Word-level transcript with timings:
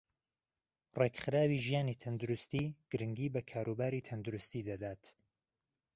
رێكخراوی 0.99 1.63
ژیانی 1.65 1.99
تەندروستی 2.03 2.65
گرنگی 2.91 3.31
بە 3.35 3.41
كاروباری 3.51 4.05
تەندروستی 4.09 4.65
دەدات 4.69 5.03